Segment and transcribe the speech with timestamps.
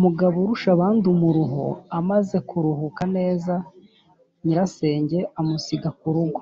[0.00, 1.66] mugaburushabandumuruho
[1.98, 3.54] amaze kuruhuka neza
[4.44, 6.40] nyirasenge amusiga ku rugo